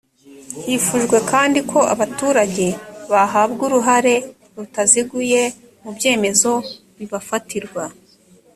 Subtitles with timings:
[0.65, 2.67] hifujwe kandi ko abaturage
[3.11, 4.15] bahabwa uruhare
[4.55, 5.41] rutaziguye
[5.83, 6.51] mu byemezo
[6.97, 7.83] bibafatirwa